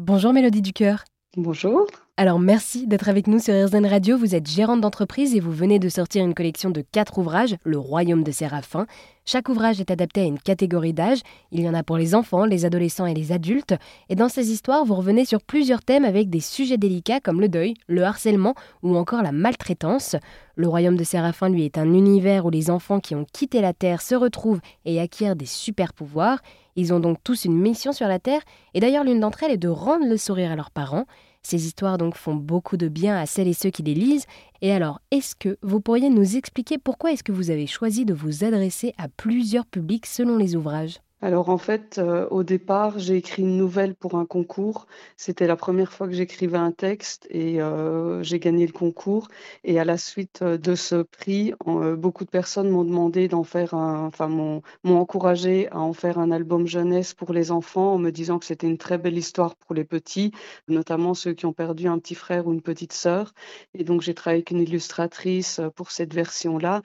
Bonjour 0.00 0.32
Mélodie 0.32 0.62
Ducœur. 0.62 1.02
Bonjour. 1.36 1.84
Alors 2.16 2.38
merci 2.38 2.86
d'être 2.86 3.08
avec 3.08 3.26
nous 3.26 3.40
sur 3.40 3.52
RZN 3.52 3.84
Radio. 3.84 4.16
Vous 4.16 4.36
êtes 4.36 4.48
gérante 4.48 4.80
d'entreprise 4.80 5.34
et 5.34 5.40
vous 5.40 5.50
venez 5.50 5.80
de 5.80 5.88
sortir 5.88 6.24
une 6.24 6.34
collection 6.34 6.70
de 6.70 6.84
quatre 6.92 7.18
ouvrages, 7.18 7.56
Le 7.64 7.78
Royaume 7.78 8.22
de 8.22 8.30
Séraphin. 8.30 8.86
Chaque 9.24 9.48
ouvrage 9.48 9.80
est 9.80 9.90
adapté 9.90 10.20
à 10.20 10.24
une 10.24 10.38
catégorie 10.38 10.92
d'âge. 10.92 11.18
Il 11.50 11.60
y 11.60 11.68
en 11.68 11.74
a 11.74 11.82
pour 11.82 11.96
les 11.96 12.14
enfants, 12.14 12.44
les 12.44 12.64
adolescents 12.64 13.06
et 13.06 13.14
les 13.14 13.32
adultes. 13.32 13.74
Et 14.08 14.14
dans 14.14 14.28
ces 14.28 14.52
histoires, 14.52 14.84
vous 14.84 14.94
revenez 14.94 15.24
sur 15.24 15.42
plusieurs 15.42 15.82
thèmes 15.82 16.04
avec 16.04 16.30
des 16.30 16.40
sujets 16.40 16.78
délicats 16.78 17.20
comme 17.20 17.40
le 17.40 17.48
deuil, 17.48 17.74
le 17.88 18.04
harcèlement 18.04 18.54
ou 18.84 18.96
encore 18.96 19.22
la 19.22 19.32
maltraitance. 19.32 20.14
Le 20.54 20.68
Royaume 20.68 20.96
de 20.96 21.04
Séraphin, 21.04 21.48
lui, 21.48 21.64
est 21.64 21.76
un 21.76 21.92
univers 21.92 22.46
où 22.46 22.50
les 22.50 22.70
enfants 22.70 23.00
qui 23.00 23.16
ont 23.16 23.26
quitté 23.32 23.60
la 23.60 23.72
Terre 23.72 24.00
se 24.00 24.14
retrouvent 24.14 24.60
et 24.84 25.00
acquièrent 25.00 25.36
des 25.36 25.46
super 25.46 25.92
pouvoirs. 25.92 26.38
Ils 26.78 26.94
ont 26.94 27.00
donc 27.00 27.18
tous 27.24 27.44
une 27.44 27.58
mission 27.58 27.90
sur 27.90 28.06
la 28.06 28.20
Terre, 28.20 28.40
et 28.72 28.78
d'ailleurs 28.78 29.02
l'une 29.02 29.18
d'entre 29.18 29.42
elles 29.42 29.50
est 29.50 29.56
de 29.56 29.66
rendre 29.66 30.06
le 30.06 30.16
sourire 30.16 30.52
à 30.52 30.54
leurs 30.54 30.70
parents. 30.70 31.06
Ces 31.42 31.66
histoires 31.66 31.98
donc 31.98 32.14
font 32.14 32.36
beaucoup 32.36 32.76
de 32.76 32.86
bien 32.86 33.18
à 33.18 33.26
celles 33.26 33.48
et 33.48 33.52
ceux 33.52 33.70
qui 33.70 33.82
les 33.82 33.94
lisent. 33.94 34.26
Et 34.62 34.70
alors, 34.70 35.00
est-ce 35.10 35.34
que 35.34 35.58
vous 35.62 35.80
pourriez 35.80 36.08
nous 36.08 36.36
expliquer 36.36 36.78
pourquoi 36.78 37.10
est-ce 37.10 37.24
que 37.24 37.32
vous 37.32 37.50
avez 37.50 37.66
choisi 37.66 38.04
de 38.04 38.14
vous 38.14 38.44
adresser 38.44 38.94
à 38.96 39.08
plusieurs 39.08 39.66
publics 39.66 40.06
selon 40.06 40.36
les 40.36 40.54
ouvrages? 40.54 41.00
Alors 41.20 41.48
en 41.48 41.58
fait, 41.58 41.98
euh, 41.98 42.28
au 42.30 42.44
départ, 42.44 43.00
j'ai 43.00 43.16
écrit 43.16 43.42
une 43.42 43.56
nouvelle 43.56 43.96
pour 43.96 44.14
un 44.14 44.24
concours. 44.24 44.86
C'était 45.16 45.48
la 45.48 45.56
première 45.56 45.92
fois 45.92 46.06
que 46.06 46.12
j'écrivais 46.12 46.58
un 46.58 46.70
texte 46.70 47.26
et 47.30 47.60
euh, 47.60 48.22
j'ai 48.22 48.38
gagné 48.38 48.64
le 48.66 48.72
concours. 48.72 49.26
Et 49.64 49.80
à 49.80 49.84
la 49.84 49.98
suite 49.98 50.42
euh, 50.42 50.58
de 50.58 50.76
ce 50.76 51.02
prix, 51.02 51.54
beaucoup 51.96 52.24
de 52.24 52.30
personnes 52.30 52.70
m'ont 52.70 52.84
demandé 52.84 53.26
d'en 53.26 53.42
faire 53.42 53.74
un, 53.74 54.06
enfin 54.06 54.28
m'ont 54.28 54.62
encouragé 54.84 55.68
à 55.72 55.80
en 55.80 55.92
faire 55.92 56.18
un 56.18 56.30
album 56.30 56.68
jeunesse 56.68 57.14
pour 57.14 57.32
les 57.32 57.50
enfants 57.50 57.94
en 57.94 57.98
me 57.98 58.10
disant 58.10 58.38
que 58.38 58.46
c'était 58.46 58.68
une 58.68 58.78
très 58.78 58.96
belle 58.96 59.18
histoire 59.18 59.56
pour 59.56 59.74
les 59.74 59.84
petits, 59.84 60.30
notamment 60.68 61.14
ceux 61.14 61.32
qui 61.32 61.46
ont 61.46 61.52
perdu 61.52 61.88
un 61.88 61.98
petit 61.98 62.14
frère 62.14 62.46
ou 62.46 62.52
une 62.52 62.62
petite 62.62 62.92
sœur. 62.92 63.34
Et 63.74 63.82
donc 63.82 64.02
j'ai 64.02 64.14
travaillé 64.14 64.38
avec 64.38 64.52
une 64.52 64.60
illustratrice 64.60 65.60
pour 65.74 65.90
cette 65.90 66.14
version-là. 66.14 66.82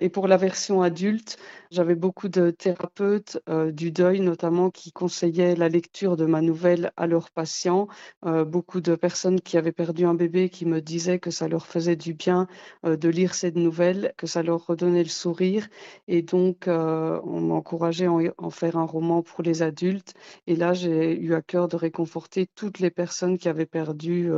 et 0.00 0.08
pour 0.08 0.26
la 0.26 0.36
version 0.36 0.82
adulte, 0.82 1.38
j'avais 1.70 1.94
beaucoup 1.94 2.28
de 2.28 2.50
thérapeutes 2.50 3.38
du 3.72 3.92
deuil 3.92 4.20
notamment 4.20 4.70
qui 4.70 4.92
conseillaient 4.92 5.56
la 5.56 5.68
lecture 5.68 6.16
de 6.16 6.26
ma 6.26 6.40
nouvelle 6.40 6.92
à 6.96 7.06
leurs 7.06 7.30
patients. 7.30 7.88
Euh, 8.24 8.44
beaucoup 8.44 8.80
de 8.80 8.94
personnes 8.94 9.40
qui 9.40 9.56
avaient 9.56 9.72
perdu 9.72 10.04
un 10.04 10.14
bébé 10.14 10.48
qui 10.48 10.66
me 10.66 10.80
disaient 10.80 11.18
que 11.18 11.30
ça 11.30 11.48
leur 11.48 11.66
faisait 11.66 11.96
du 11.96 12.14
bien 12.14 12.46
euh, 12.84 12.96
de 12.96 13.08
lire 13.08 13.34
cette 13.34 13.56
nouvelle, 13.56 14.12
que 14.16 14.26
ça 14.26 14.42
leur 14.42 14.66
redonnait 14.66 15.02
le 15.02 15.08
sourire. 15.08 15.68
Et 16.08 16.22
donc, 16.22 16.64
on 16.66 17.40
m'a 17.40 17.54
encouragé 17.54 18.06
à 18.06 18.12
en, 18.38 18.50
faire 18.50 18.76
un 18.76 18.84
roman 18.84 19.22
pour 19.22 19.42
les 19.42 19.62
adultes. 19.62 20.14
Et 20.46 20.56
là, 20.56 20.72
j'ai 20.72 21.18
eu 21.18 21.34
à 21.34 21.42
cœur 21.42 21.68
de 21.68 21.76
réconforter 21.76 22.46
toutes 22.54 22.78
les 22.80 22.90
personnes 22.90 23.38
qui 23.38 23.48
avaient 23.48 23.66
perdu 23.66 24.30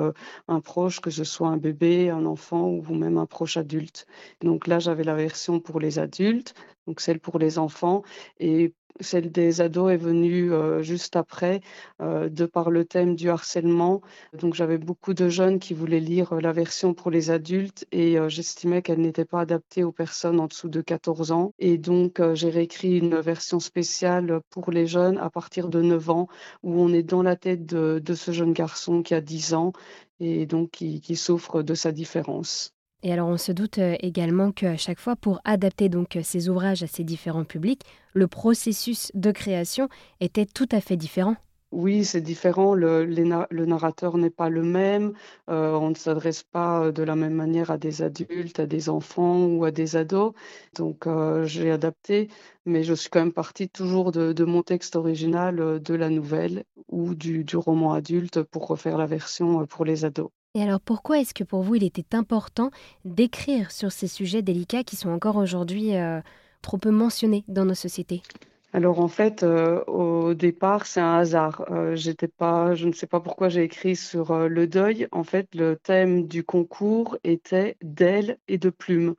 un 0.49 0.61
proche, 0.61 1.01
que 1.01 1.11
ce 1.11 1.25
soit 1.25 1.49
un 1.49 1.57
bébé, 1.57 2.11
un 2.11 2.27
enfant 2.27 2.69
ou 2.69 2.95
même 2.95 3.19
un 3.19 3.27
proche 3.27 3.57
adulte. 3.57 4.07
Donc 4.41 4.67
là, 4.67 4.79
j'avais 4.79 5.05
la 5.05 5.15
version 5.15 5.61
pour 5.61 5.81
les 5.81 5.99
adultes, 5.99 6.55
donc 6.87 7.01
celle 7.01 7.21
pour 7.21 7.39
les 7.39 7.59
enfants. 7.59 8.03
Et 8.39 8.75
celle 9.01 9.33
des 9.33 9.61
ados 9.61 9.93
est 9.93 9.97
venue 9.97 10.53
euh, 10.53 10.83
juste 10.83 11.17
après, 11.17 11.61
euh, 12.01 12.29
de 12.29 12.47
par 12.47 12.71
le 12.71 12.85
thème 12.85 13.17
du 13.17 13.29
harcèlement. 13.29 14.01
Donc 14.39 14.55
j'avais 14.55 14.79
beaucoup 14.79 15.15
de 15.15 15.29
jeunes 15.29 15.59
qui 15.59 15.75
voulaient 15.75 16.01
lire 16.01 16.35
euh, 16.35 16.41
la 16.41 16.53
version 16.53 16.95
pour 16.95 17.11
les 17.11 17.31
adultes 17.31 17.87
et 17.93 18.17
j'estimais 18.29 18.83
qu'elle 18.83 19.01
n'était 19.01 19.25
pas 19.25 19.41
adaptée 19.41 19.85
aux 19.85 19.93
personnes 19.93 20.41
en 20.41 20.47
dessous 20.47 20.69
de 20.69 20.81
14 20.81 21.33
ans. 21.33 21.53
Et 21.59 21.79
donc 21.79 22.21
j'ai 22.35 22.51
réécrit 22.51 22.99
une 22.99 23.17
version 23.17 23.61
spéciale 23.61 24.41
pour 24.51 24.71
les 24.71 24.87
jeunes 24.87 25.19
à 25.19 25.31
partir 25.31 25.69
de 25.69 25.83
9 25.83 26.11
ans, 26.11 26.29
où 26.63 26.81
on 26.81 26.93
est 26.93 27.03
dans 27.03 27.23
la 27.23 27.37
tête 27.37 27.67
de, 27.67 28.15
ce 28.15 28.33
jeune 28.33 28.53
garçon 28.53 29.03
qui 29.03 29.15
a 29.15 29.21
10 29.21 29.55
ans 29.55 29.73
et 30.21 30.47
donc 30.47 30.71
qui 30.71 31.17
souffre 31.17 31.63
de 31.63 31.75
sa 31.75 31.93
différence. 31.93 32.74
Et 33.07 33.13
alors 33.13 33.29
on 33.29 33.37
se 33.37 33.53
doute 33.53 33.79
euh, 33.79 33.97
également 34.01 34.51
qu'à 34.51 34.79
chaque 34.79 34.99
fois, 34.99 35.15
pour 35.15 35.39
adapter 35.45 35.91
donc 35.91 36.17
euh, 36.17 36.23
ces 36.25 36.49
ouvrages 36.49 36.83
à 36.83 36.87
ces 36.87 37.05
différents 37.05 37.45
publics, 37.45 37.83
le 38.15 38.27
processus 38.27 39.13
de 39.13 39.31
création 39.31 39.91
était 40.21 40.47
tout 40.47 40.69
à 40.73 40.81
fait 40.81 40.97
différent. 40.97 41.37
Oui, 41.71 42.05
c'est 42.05 42.23
différent. 42.23 42.73
Le, 42.73 43.05
narrateur 43.67 44.17
n'est 44.17 44.31
pas 44.31 44.49
le 44.49 44.63
même. 44.63 45.13
Euh, 45.51 45.73
on 45.73 45.91
ne 45.91 45.95
s'adresse 45.95 46.45
pas 46.45 46.93
de 46.93 47.03
la 47.03 47.15
même 47.15 47.35
manière 47.35 47.71
à 47.71 47.77
des 47.79 48.01
adultes, 48.01 48.61
à 48.61 48.67
des 48.67 48.89
enfants 48.89 49.45
ou 49.45 49.65
à 49.65 49.71
des 49.71 49.97
ados. 49.97 50.33
Donc, 50.77 51.09
j'ai 51.43 51.73
adapté, 51.73 52.29
mais 52.65 52.85
je 52.85 52.95
suis 52.95 53.11
quand 53.11 53.19
même 53.19 53.33
partie 53.33 53.69
toujours 53.69 54.13
de, 54.13 54.45
mon 54.45 54.63
texte 54.63 54.95
original, 54.95 55.81
de 55.83 55.95
la 55.95 56.11
nouvelle 56.11 56.63
ou 56.89 57.17
du, 57.17 57.43
du 57.43 57.57
roman 57.57 57.93
adulte 57.93 58.43
pour 58.45 58.69
refaire 58.69 58.97
la 58.97 59.07
version 59.07 59.67
pour 59.67 59.85
les 59.85 60.05
ados. 60.05 60.31
Et 60.55 60.63
alors 60.63 60.81
pourquoi 60.81 61.19
est-ce 61.21 61.35
que 61.35 61.45
pour 61.45 61.63
vous 61.63 61.75
il 61.77 61.85
était 61.85 62.15
important 62.15 62.71
d'écrire 63.05 63.71
sur 63.73 63.91
ces 63.93 64.07
sujets 64.09 64.43
délicats 64.43 64.85
qui 64.85 64.97
sont 64.97 65.11
encore 65.11 65.37
aujourd'hui 65.37 65.97
euh, 65.97 66.21
trop 66.63 66.79
peu 66.79 66.91
mentionnés 66.91 67.45
dans 67.49 67.65
nos 67.65 67.75
sociétés? 67.75 68.23
Alors 68.73 68.99
en 69.01 69.09
fait, 69.09 69.43
euh, 69.45 69.85
au 69.85 70.35
départ, 70.35 70.87
c'est 70.87 71.01
un 71.01 71.15
hasard. 71.19 71.65
Euh, 71.71 71.95
j'étais 71.95 72.29
pas, 72.29 72.75
je 72.75 72.89
ne 72.89 72.93
sais 72.93 73.07
pas 73.07 73.21
pourquoi 73.21 73.49
j'ai 73.49 73.63
écrit 73.63 73.95
sur 73.97 74.49
le 74.49 74.67
deuil. 74.67 75.07
En 75.13 75.23
fait, 75.25 75.55
le 75.55 75.77
thème 75.77 76.27
du 76.27 76.43
concours 76.45 77.17
était 77.25 77.77
d'ailes 77.83 78.39
et 78.49 78.59
de 78.59 78.71
plumes. 78.71 79.15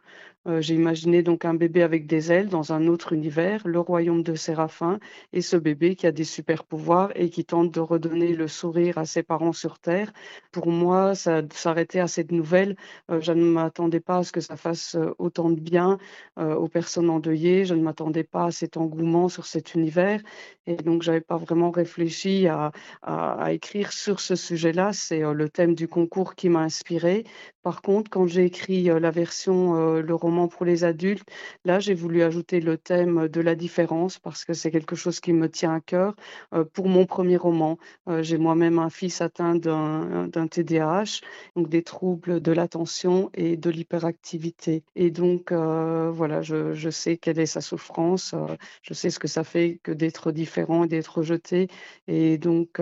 Euh, 0.48 0.62
j'ai 0.62 0.76
imaginé 0.76 1.24
donc 1.24 1.44
un 1.46 1.56
bébé 1.56 1.82
avec 1.82 2.06
des 2.06 2.32
ailes 2.32 2.50
dans 2.50 2.72
un 2.72 2.88
autre 2.88 3.14
univers, 3.14 3.62
le 3.66 3.80
royaume 3.80 4.22
de 4.22 4.36
Séraphin, 4.36 5.00
et 5.34 5.42
ce 5.42 5.58
bébé 5.58 5.96
qui 5.96 6.06
a 6.06 6.12
des 6.12 6.24
super 6.24 6.64
pouvoirs 6.66 7.12
et 7.16 7.30
qui 7.30 7.46
tente 7.46 7.72
de 7.72 7.80
redonner 7.80 8.36
le 8.36 8.48
sourire 8.48 8.98
à 9.00 9.06
ses 9.06 9.24
parents 9.24 9.54
sur 9.54 9.80
Terre. 9.80 10.14
Pour 10.52 10.68
moi, 10.68 11.16
ça 11.16 11.42
s'arrêtait 11.52 12.00
à 12.00 12.08
cette 12.08 12.32
nouvelle. 12.32 12.76
Euh, 13.10 13.20
je 13.22 13.32
ne 13.32 13.44
m'attendais 13.44 14.00
pas 14.00 14.18
à 14.18 14.24
ce 14.24 14.32
que 14.32 14.42
ça 14.42 14.56
fasse 14.56 14.96
euh, 14.96 15.16
autant 15.18 15.50
de 15.50 15.60
bien 15.60 15.98
aux 16.38 16.68
personnes 16.68 17.10
endeuillées. 17.10 17.66
Je 17.66 17.74
ne 17.74 17.82
m'attendais 17.82 18.24
pas 18.24 18.46
à 18.46 18.52
cet 18.52 18.78
engouement 18.78 19.30
sur 19.30 19.46
cet 19.46 19.74
univers. 19.74 20.22
Et 20.68 20.76
donc, 20.76 21.02
je 21.04 21.12
n'avais 21.12 21.22
pas 21.22 21.38
vraiment 21.38 21.72
réfléchi 21.72 22.48
à, 22.48 22.72
à 23.02 23.54
écrire 23.54 23.92
sur 23.94 24.20
ce 24.20 24.36
sujet-là. 24.36 24.92
C'est 24.94 25.22
le 25.22 25.50
thème 25.50 25.76
du 25.76 25.88
concours 25.88 26.36
qui 26.36 26.50
m'a 26.50 26.62
inspiré. 26.62 27.24
Par 27.64 27.82
contre, 27.82 28.10
quand 28.12 28.28
j'ai 28.28 28.46
écrit 28.46 28.84
la 28.84 29.12
version, 29.12 29.74
le 30.02 30.16
roman 30.16 30.35
pour 30.48 30.66
les 30.66 30.84
adultes. 30.84 31.28
Là, 31.64 31.80
j'ai 31.80 31.94
voulu 31.94 32.22
ajouter 32.22 32.60
le 32.60 32.78
thème 32.78 33.28
de 33.28 33.42
la 33.42 33.56
différence 33.56 34.20
parce 34.20 34.46
que 34.46 34.54
c'est 34.54 34.72
quelque 34.72 34.96
chose 34.96 35.20
qui 35.20 35.34
me 35.34 35.50
tient 35.50 35.74
à 35.74 35.80
cœur 35.80 36.16
euh, 36.54 36.64
pour 36.64 36.88
mon 36.88 37.06
premier 37.06 37.38
roman. 37.38 37.78
Euh, 38.08 38.22
j'ai 38.24 38.38
moi-même 38.38 38.80
un 38.80 38.90
fils 38.90 39.22
atteint 39.22 39.56
d'un 39.56 40.48
TDAH, 40.48 41.22
donc 41.56 41.70
des 41.70 41.84
troubles 41.84 42.42
de 42.42 42.52
l'attention 42.52 43.30
et 43.34 43.58
de 43.58 43.70
l'hyperactivité. 43.70 44.84
Et 44.96 45.12
donc, 45.12 45.52
euh, 45.52 46.12
voilà, 46.12 46.42
je, 46.42 46.90
sais 46.90 47.18
quelle 47.18 47.40
est 47.40 47.46
sa 47.46 47.62
souffrance, 47.62 48.36
je 48.82 48.94
sais 48.94 49.10
ce 49.10 49.20
que 49.20 49.28
ça 49.28 49.44
fait 49.44 49.80
que 49.84 49.92
d'être 49.92 50.32
différent 50.32 50.84
et 50.84 50.88
d'être 50.88 51.18
rejeté. 51.18 51.68
Et 52.08 52.38
donc, 52.38 52.80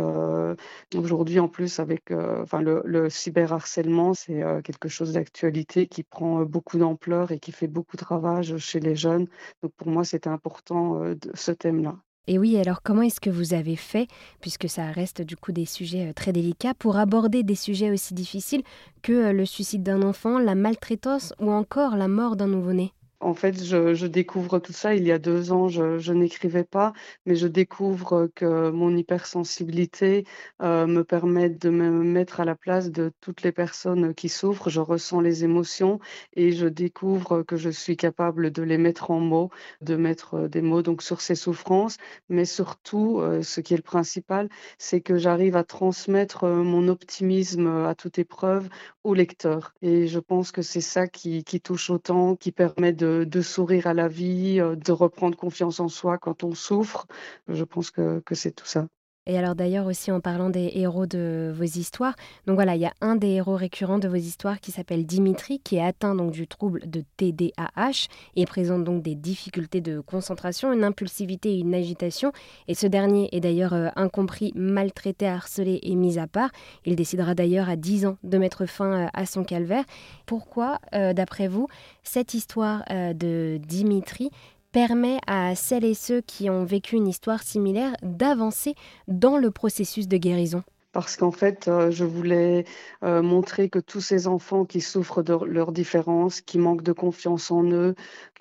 aujourd'hui, 0.95 1.39
en 1.39 1.47
plus, 1.47 1.79
avec 1.79 2.11
enfin, 2.11 2.61
le, 2.61 2.81
le 2.85 3.09
cyberharcèlement, 3.09 4.13
c'est 4.13 4.43
quelque 4.63 4.89
chose 4.89 5.13
d'actualité 5.13 5.87
qui 5.87 6.03
prend 6.03 6.43
beaucoup 6.43 6.77
d'ampleur 6.77 7.31
et 7.31 7.39
qui 7.43 7.51
fait 7.51 7.67
beaucoup 7.67 7.97
de 7.97 8.05
ravages 8.05 8.57
chez 8.57 8.79
les 8.79 8.95
jeunes. 8.95 9.27
Donc 9.61 9.73
pour 9.75 9.87
moi, 9.87 10.03
c'était 10.03 10.29
important 10.29 11.03
euh, 11.03 11.15
ce 11.33 11.51
thème-là. 11.51 11.95
Et 12.25 12.39
oui, 12.39 12.57
alors 12.57 12.81
comment 12.81 13.01
est-ce 13.01 13.19
que 13.19 13.29
vous 13.29 13.53
avez 13.53 13.75
fait, 13.75 14.07
puisque 14.39 14.69
ça 14.69 14.85
reste 14.91 15.21
du 15.21 15.35
coup 15.35 15.51
des 15.51 15.65
sujets 15.65 16.07
euh, 16.09 16.13
très 16.13 16.31
délicats, 16.31 16.73
pour 16.73 16.95
aborder 16.95 17.43
des 17.43 17.55
sujets 17.55 17.91
aussi 17.91 18.13
difficiles 18.13 18.63
que 19.01 19.11
euh, 19.11 19.33
le 19.33 19.45
suicide 19.45 19.83
d'un 19.83 20.01
enfant, 20.03 20.39
la 20.39 20.55
maltraitance 20.55 21.33
ou 21.39 21.51
encore 21.51 21.97
la 21.97 22.07
mort 22.07 22.37
d'un 22.37 22.47
nouveau-né? 22.47 22.93
En 23.23 23.33
fait, 23.33 23.63
je, 23.63 24.05
découvre 24.05 24.59
tout 24.59 24.73
ça. 24.73 24.95
Il 24.95 25.03
y 25.07 25.11
a 25.11 25.19
deux 25.19 25.51
ans, 25.51 25.69
je, 25.69 26.11
n'écrivais 26.11 26.63
pas, 26.63 26.93
mais 27.25 27.35
je 27.35 27.47
découvre 27.47 28.29
que 28.35 28.69
mon 28.69 28.95
hypersensibilité 28.95 30.25
euh, 30.61 30.85
me 30.85 31.03
permet 31.03 31.49
de 31.49 31.69
me 31.69 31.89
mettre 32.03 32.41
à 32.41 32.45
la 32.45 32.55
place 32.55 32.91
de 32.91 33.11
toutes 33.21 33.41
les 33.43 33.51
personnes 33.51 34.13
qui 34.13 34.29
souffrent. 34.29 34.69
Je 34.69 34.81
ressens 34.81 35.21
les 35.21 35.43
émotions 35.43 35.99
et 36.35 36.51
je 36.51 36.67
découvre 36.67 37.43
que 37.43 37.55
je 37.55 37.69
suis 37.69 37.97
capable 37.97 38.51
de 38.51 38.61
les 38.61 38.77
mettre 38.77 39.11
en 39.11 39.19
mots, 39.19 39.49
de 39.81 39.95
mettre 39.95 40.47
des 40.47 40.61
mots 40.61 40.81
donc 40.81 41.01
sur 41.01 41.21
ces 41.21 41.35
souffrances. 41.35 41.97
Mais 42.29 42.45
surtout, 42.45 43.19
euh, 43.19 43.41
ce 43.41 43.61
qui 43.61 43.73
est 43.73 43.77
le 43.77 43.83
principal, 43.83 44.49
c'est 44.77 45.01
que 45.01 45.17
j'arrive 45.17 45.55
à 45.55 45.63
transmettre 45.63 46.43
euh, 46.43 46.63
mon 46.63 46.87
optimisme 46.89 47.67
à 47.67 47.95
toute 47.95 48.19
épreuve 48.19 48.69
au 49.03 49.13
lecteur. 49.13 49.73
Et 49.81 50.07
je 50.07 50.19
pense 50.19 50.51
que 50.51 50.61
c'est 50.61 50.81
ça 50.81 51.07
qui 51.07 51.43
touche 51.61 51.89
autant, 51.89 52.35
qui 52.35 52.51
permet 52.51 52.93
de 52.93 53.12
de, 53.25 53.41
sourire 53.41 53.87
à 53.87 53.93
la 53.93 54.07
vie, 54.07 54.59
euh, 54.59 54.75
de 54.75 54.91
reprendre 54.91 55.37
confiance 55.37 55.79
en 55.79 55.87
soi 55.89 56.17
quand 56.17 56.43
on 56.43 56.53
souffre. 56.53 57.07
Je 57.47 57.63
pense 57.63 57.91
que 57.91 58.21
c'est 58.31 58.51
tout 58.51 58.65
ça. 58.65 58.87
Et 59.25 59.37
alors 59.37 59.55
d'ailleurs 59.55 59.85
aussi 59.85 60.11
en 60.11 60.19
parlant 60.19 60.49
des 60.49 60.71
héros 60.75 61.05
de 61.05 61.53
vos 61.55 61.63
histoires, 61.63 62.13
donc 62.45 62.55
voilà, 62.55 62.75
il 62.75 62.81
y 62.81 62.85
a 62.85 62.93
un 62.99 63.15
des 63.15 63.29
héros 63.29 63.55
récurrents 63.55 63.97
de 63.97 64.09
vos 64.09 64.15
histoires 64.15 64.59
qui 64.59 64.71
s'appelle 64.71 65.05
Dimitri, 65.05 65.59
qui 65.59 65.77
est 65.77 65.85
atteint 65.85 66.13
donc 66.13 66.31
du 66.31 66.45
trouble 66.45 66.81
de 66.89 67.05
TDAH 67.15 68.07
et 68.35 68.45
présente 68.45 68.83
donc 68.83 69.01
des 69.01 69.15
difficultés 69.15 69.79
de 69.79 70.01
concentration, 70.01 70.73
une 70.73 70.83
impulsivité 70.83 71.53
et 71.53 71.59
une 71.59 71.73
agitation. 71.73 72.33
Et 72.67 72.75
ce 72.75 72.85
dernier 72.85 73.29
est 73.31 73.39
d'ailleurs 73.39 73.73
euh, 73.73 73.87
incompris, 73.95 74.51
maltraité, 74.55 75.25
harcelé 75.25 75.79
et 75.83 75.95
mis 75.95 76.19
à 76.19 76.27
part. 76.27 76.49
Il 76.85 76.97
décidera 76.97 77.33
d'ailleurs 77.33 77.69
à 77.69 77.77
10 77.77 78.05
ans 78.05 78.17
de 78.23 78.37
mettre 78.37 78.65
fin 78.65 79.05
euh, 79.05 79.07
à 79.13 79.25
son 79.25 79.45
calvaire. 79.45 79.85
Pourquoi, 80.25 80.79
euh, 80.93 81.13
d'après 81.13 81.47
vous, 81.47 81.67
cette 82.03 82.33
histoire 82.33 82.83
de 82.89 83.57
Dimitri 83.57 84.29
permet 84.73 85.19
à 85.27 85.55
celles 85.55 85.85
et 85.85 85.93
ceux 85.93 86.19
qui 86.19 86.49
ont 86.49 86.65
vécu 86.65 86.97
une 86.97 87.07
histoire 87.07 87.43
similaire 87.43 87.95
d'avancer 88.01 88.75
dans 89.07 89.37
le 89.37 89.51
processus 89.51 90.07
de 90.09 90.17
guérison. 90.17 90.63
Parce 90.91 91.15
qu'en 91.15 91.31
fait, 91.31 91.67
euh, 91.67 91.89
je 91.89 92.05
voulais 92.05 92.65
euh, 93.03 93.21
montrer 93.21 93.69
que 93.69 93.79
tous 93.79 94.01
ces 94.01 94.27
enfants 94.27 94.65
qui 94.65 94.81
souffrent 94.81 95.23
de 95.23 95.33
leurs 95.45 95.71
différences, 95.71 96.41
qui 96.41 96.59
manquent 96.59 96.83
de 96.83 96.91
confiance 96.91 97.49
en 97.49 97.63
eux, 97.63 97.95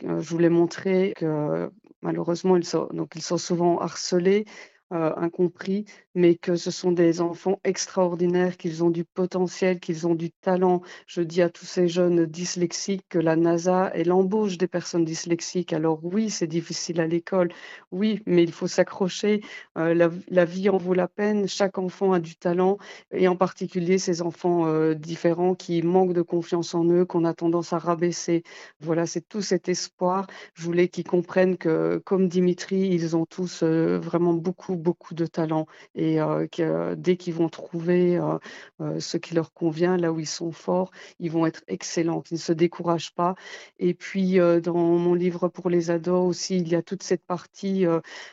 euh, 0.04 0.20
je 0.20 0.28
voulais 0.28 0.50
montrer 0.50 1.14
que 1.16 1.70
malheureusement, 2.02 2.56
ils 2.56 2.64
sont, 2.64 2.88
donc, 2.92 3.12
ils 3.14 3.22
sont 3.22 3.38
souvent 3.38 3.78
harcelés, 3.78 4.44
incompris, 4.90 5.86
mais 6.14 6.34
que 6.34 6.56
ce 6.56 6.70
sont 6.70 6.92
des 6.92 7.20
enfants 7.20 7.60
extraordinaires, 7.64 8.56
qu'ils 8.56 8.84
ont 8.84 8.90
du 8.90 9.04
potentiel, 9.04 9.80
qu'ils 9.80 10.06
ont 10.06 10.14
du 10.14 10.30
talent. 10.30 10.82
Je 11.06 11.22
dis 11.22 11.42
à 11.42 11.48
tous 11.48 11.64
ces 11.64 11.88
jeunes 11.88 12.26
dyslexiques 12.26 13.04
que 13.08 13.18
la 13.18 13.36
NASA, 13.36 13.90
est 13.94 14.04
l'embauche 14.04 14.58
des 14.58 14.66
personnes 14.66 15.04
dyslexiques. 15.04 15.72
Alors 15.72 16.00
oui, 16.02 16.30
c'est 16.30 16.46
difficile 16.46 17.00
à 17.00 17.06
l'école, 17.06 17.50
oui, 17.90 18.22
mais 18.26 18.42
il 18.42 18.52
faut 18.52 18.66
s'accrocher. 18.66 19.42
Euh, 19.78 19.94
la, 20.28 20.44
vie 20.44 20.68
en 20.68 20.76
vaut 20.76 20.94
la 20.94 21.08
peine. 21.08 21.48
Chaque 21.48 21.78
enfant 21.78 22.12
a 22.12 22.20
du 22.20 22.36
talent, 22.36 22.78
et 23.12 23.28
en 23.28 23.36
particulier 23.36 23.98
ces 23.98 24.22
enfants 24.22 24.66
euh, 24.66 24.94
différents 24.94 25.54
qui 25.54 25.82
manquent 25.82 26.12
de 26.12 26.22
confiance 26.22 26.74
en 26.74 26.84
eux, 26.86 27.04
qu'on 27.04 27.24
a 27.24 27.34
tendance 27.34 27.72
à 27.72 27.78
rabaisser. 27.78 28.42
Voilà, 28.80 29.06
c'est 29.06 29.26
tout 29.28 29.42
cet 29.42 29.68
espoir. 29.68 30.26
Je 30.54 30.64
voulais 30.64 30.88
qu'ils 30.88 31.04
comprennent 31.04 31.56
que, 31.56 31.98
comme 32.04 32.28
Dimitri, 32.28 32.88
ils 32.92 33.16
ont 33.16 33.26
tous 33.26 33.62
euh, 33.62 33.98
vraiment 33.98 34.34
beaucoup, 34.34 34.76
beaucoup 34.76 35.14
de 35.14 35.26
talent 35.26 35.66
que 36.50 36.94
dès 36.94 37.16
qu'ils 37.16 37.34
vont 37.34 37.48
trouver 37.48 38.20
ce 38.98 39.16
qui 39.16 39.34
leur 39.34 39.52
convient, 39.52 39.96
là 39.96 40.12
où 40.12 40.20
ils 40.20 40.26
sont 40.26 40.52
forts, 40.52 40.90
ils 41.18 41.30
vont 41.30 41.46
être 41.46 41.62
excellents, 41.68 42.20
qu'ils 42.20 42.36
ne 42.36 42.40
se 42.40 42.52
découragent 42.52 43.14
pas. 43.14 43.34
Et 43.78 43.94
puis, 43.94 44.38
dans 44.62 44.74
mon 44.74 45.14
livre 45.14 45.48
pour 45.48 45.70
les 45.70 45.90
ados 45.90 46.28
aussi, 46.28 46.58
il 46.58 46.68
y 46.68 46.74
a 46.74 46.82
toute 46.82 47.02
cette 47.02 47.24
partie, 47.24 47.84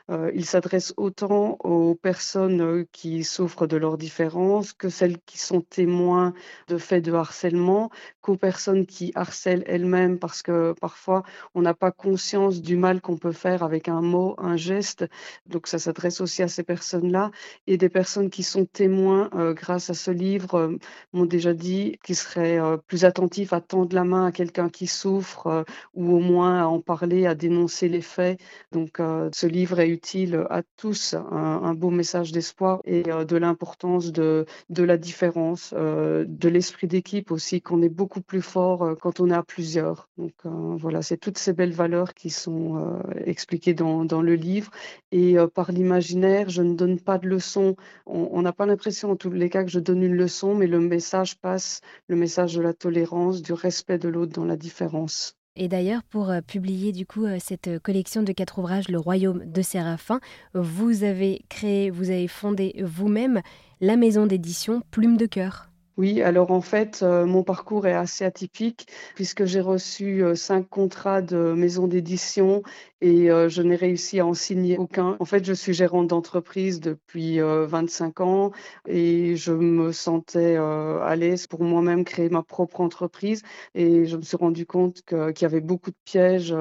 il 0.09 0.45
s'adresse 0.45 0.93
autant 0.97 1.57
aux 1.63 1.95
personnes 1.95 2.85
qui 2.91 3.23
souffrent 3.23 3.67
de 3.67 3.77
leurs 3.77 3.97
différences 3.97 4.73
que 4.73 4.89
celles 4.89 5.19
qui 5.25 5.37
sont 5.37 5.61
témoins 5.61 6.33
de 6.67 6.77
faits 6.77 7.03
de 7.03 7.13
harcèlement, 7.13 7.89
qu'aux 8.21 8.37
personnes 8.37 8.85
qui 8.85 9.11
harcèlent 9.15 9.63
elles-mêmes, 9.67 10.19
parce 10.19 10.41
que 10.41 10.73
parfois, 10.79 11.23
on 11.55 11.61
n'a 11.61 11.73
pas 11.73 11.91
conscience 11.91 12.61
du 12.61 12.77
mal 12.77 13.01
qu'on 13.01 13.17
peut 13.17 13.31
faire 13.31 13.63
avec 13.63 13.87
un 13.87 14.01
mot, 14.01 14.35
un 14.37 14.57
geste. 14.57 15.05
Donc, 15.45 15.67
ça 15.67 15.79
s'adresse 15.79 16.21
aussi 16.21 16.43
à 16.43 16.47
ces 16.47 16.63
personnes-là 16.63 17.31
et 17.69 17.77
des 17.77 17.87
personnes 17.87 18.31
qui 18.31 18.41
sont 18.41 18.65
témoins 18.65 19.29
euh, 19.35 19.53
grâce 19.53 19.91
à 19.91 19.93
ce 19.93 20.09
livre 20.09 20.55
euh, 20.55 20.77
m'ont 21.13 21.27
déjà 21.27 21.53
dit 21.53 21.99
qu'ils 22.03 22.15
seraient 22.15 22.59
euh, 22.59 22.77
plus 22.77 23.05
attentifs 23.05 23.53
à 23.53 23.61
tendre 23.61 23.95
la 23.95 24.03
main 24.03 24.25
à 24.25 24.31
quelqu'un 24.31 24.69
qui 24.69 24.87
souffre 24.87 25.65
ou 25.93 26.15
au 26.15 26.19
moins 26.19 26.63
à 26.63 26.65
en 26.65 26.81
parler, 26.81 27.27
à 27.27 27.35
dénoncer 27.35 27.87
les 27.87 28.01
faits. 28.01 28.39
Donc 28.71 28.97
ce 28.97 29.45
livre 29.45 29.79
est 29.79 29.89
utile 29.89 30.45
à 30.49 30.63
tous, 30.77 31.13
un, 31.13 31.73
beau 31.75 31.91
message 31.91 32.31
d'espoir 32.31 32.81
et 32.85 33.03
de 33.03 33.37
l'importance 33.37 34.11
de, 34.11 34.45
la 34.69 34.97
différence, 34.97 35.73
de 35.73 36.49
l'esprit 36.49 36.87
d'équipe 36.87 37.31
aussi, 37.31 37.61
qu'on 37.61 37.81
est 37.81 37.89
beaucoup 37.89 38.21
plus 38.21 38.41
fort 38.41 38.95
quand 39.01 39.19
on 39.19 39.29
est 39.29 39.35
à 39.35 39.43
plusieurs. 39.43 40.09
Donc 40.17 40.33
voilà, 40.43 41.01
c'est 41.01 41.17
toutes 41.17 41.37
ces 41.37 41.53
belles 41.53 41.73
valeurs 41.73 42.13
qui 42.13 42.29
sont 42.29 43.01
expliquées 43.25 43.73
dans 43.73 44.21
le 44.21 44.35
livre. 44.35 44.71
Et 45.11 45.35
par 45.53 45.71
l'imaginaire, 45.71 46.49
je 46.49 46.61
ne 46.61 46.73
donne 46.73 46.99
pas 46.99 47.17
de 47.17 47.27
leçons 47.27 47.58
on 48.05 48.41
n'a 48.41 48.53
pas 48.53 48.65
l'impression 48.65 49.11
en 49.11 49.15
tous 49.15 49.31
les 49.31 49.49
cas 49.49 49.63
que 49.63 49.71
je 49.71 49.79
donne 49.79 50.03
une 50.03 50.15
leçon, 50.15 50.55
mais 50.55 50.67
le 50.67 50.79
message 50.79 51.37
passe, 51.37 51.81
le 52.07 52.15
message 52.15 52.55
de 52.55 52.61
la 52.61 52.73
tolérance, 52.73 53.41
du 53.41 53.53
respect 53.53 53.97
de 53.97 54.09
l'autre 54.09 54.33
dans 54.33 54.45
la 54.45 54.57
différence. 54.57 55.35
Et 55.55 55.67
d'ailleurs, 55.67 56.03
pour 56.03 56.29
euh, 56.29 56.39
publier 56.41 56.91
du 56.91 57.05
coup 57.05 57.25
euh, 57.25 57.37
cette 57.39 57.79
collection 57.79 58.23
de 58.23 58.31
quatre 58.31 58.59
ouvrages, 58.59 58.87
Le 58.87 58.97
Royaume 58.97 59.43
de 59.45 59.61
Séraphin, 59.61 60.19
vous 60.53 61.03
avez 61.03 61.41
créé, 61.49 61.89
vous 61.89 62.11
avez 62.11 62.27
fondé 62.27 62.81
vous-même 62.81 63.41
la 63.81 63.97
maison 63.97 64.25
d'édition 64.25 64.81
Plume 64.91 65.17
de 65.17 65.25
Cœur. 65.25 65.68
Oui, 65.99 66.21
alors 66.21 66.51
en 66.51 66.61
fait, 66.61 67.01
euh, 67.03 67.25
mon 67.25 67.43
parcours 67.43 67.85
est 67.85 67.93
assez 67.93 68.23
atypique 68.23 68.87
puisque 69.15 69.43
j'ai 69.43 69.59
reçu 69.59 70.23
cinq 70.33 70.69
contrats 70.69 71.21
de 71.21 71.51
maison 71.53 71.87
d'édition 71.87 72.63
et 73.01 73.31
euh, 73.31 73.49
je 73.49 73.61
n'ai 73.61 73.75
réussi 73.75 74.19
à 74.19 74.25
en 74.25 74.33
signer 74.33 74.77
aucun. 74.77 75.15
En 75.19 75.25
fait, 75.25 75.45
je 75.45 75.53
suis 75.53 75.73
gérante 75.73 76.07
d'entreprise 76.07 76.79
depuis 76.79 77.39
25 77.39 78.19
euh, 78.19 78.23
ans 78.23 78.51
et 78.87 79.35
je 79.35 79.53
me 79.53 79.91
sentais 79.91 80.57
euh, 80.57 81.01
à 81.01 81.15
l'aise 81.15 81.47
pour 81.47 81.63
moi-même 81.63 82.03
créer 82.03 82.29
ma 82.29 82.43
propre 82.43 82.81
entreprise 82.81 83.41
et 83.75 84.05
je 84.05 84.17
me 84.17 84.21
suis 84.21 84.37
rendu 84.37 84.65
compte 84.65 85.01
qu'il 85.03 85.41
y 85.41 85.45
avait 85.45 85.61
beaucoup 85.61 85.91
de 85.91 85.95
pièges 86.05 86.53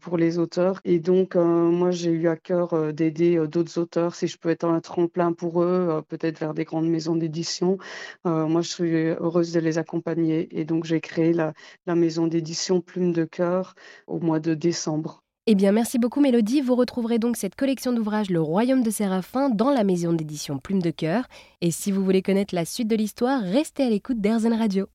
pour 0.00 0.16
les 0.16 0.38
auteurs 0.38 0.80
et 0.84 0.98
donc 0.98 1.34
moi 1.36 1.90
j'ai 1.90 2.10
eu 2.10 2.28
à 2.28 2.36
cœur 2.36 2.92
d'aider 2.92 3.46
d'autres 3.46 3.78
auteurs 3.78 4.14
si 4.14 4.26
je 4.26 4.38
peux 4.38 4.48
être 4.48 4.64
un 4.64 4.80
tremplin 4.80 5.32
pour 5.32 5.62
eux, 5.62 6.02
peut-être 6.08 6.38
vers 6.38 6.54
des 6.54 6.64
grandes 6.64 6.88
maisons 6.88 7.16
d'édition. 7.16 7.78
moi 8.24 8.62
je 8.68 8.74
suis 8.74 8.94
heureuse 8.94 9.52
de 9.52 9.60
les 9.60 9.78
accompagner 9.78 10.48
et 10.58 10.64
donc 10.64 10.84
j'ai 10.84 11.00
créé 11.00 11.32
la, 11.32 11.54
maison 11.86 12.26
d'édition 12.26 12.80
Plume 12.80 13.12
de 13.12 13.24
cœur 13.24 13.74
au 14.06 14.20
mois 14.20 14.40
de 14.40 14.54
décembre. 14.54 15.22
Eh 15.46 15.54
bien, 15.54 15.72
merci 15.72 15.98
beaucoup 15.98 16.20
Mélodie. 16.20 16.60
Vous 16.60 16.74
retrouverez 16.74 17.18
donc 17.18 17.38
cette 17.38 17.56
collection 17.56 17.92
d'ouvrages 17.92 18.28
Le 18.28 18.42
Royaume 18.42 18.82
de 18.82 18.90
Séraphin 18.90 19.48
dans 19.48 19.70
la 19.70 19.82
maison 19.82 20.12
d'édition 20.12 20.58
Plume 20.58 20.82
de 20.82 20.90
Cœur. 20.90 21.26
Et 21.62 21.70
si 21.70 21.90
vous 21.90 22.04
voulez 22.04 22.20
connaître 22.20 22.54
la 22.54 22.66
suite 22.66 22.88
de 22.88 22.96
l'histoire, 22.96 23.40
restez 23.40 23.84
à 23.84 23.88
l'écoute 23.88 24.20
d'Airzen 24.20 24.52
Radio. 24.52 24.88